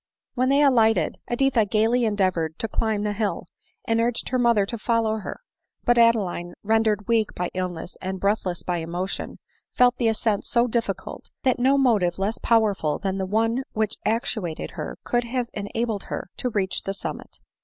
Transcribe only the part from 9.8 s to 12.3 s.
the ascent so difficult, that no motive